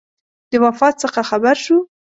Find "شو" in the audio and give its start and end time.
1.65-1.77